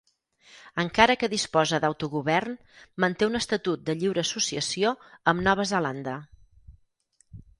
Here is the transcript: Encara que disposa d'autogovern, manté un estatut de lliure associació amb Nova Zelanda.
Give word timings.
Encara 0.83 1.15
que 1.23 1.27
disposa 1.33 1.79
d'autogovern, 1.83 2.55
manté 3.05 3.29
un 3.31 3.39
estatut 3.41 3.83
de 3.89 3.95
lliure 4.03 4.23
associació 4.27 4.95
amb 5.33 5.45
Nova 5.49 5.67
Zelanda. 5.75 6.17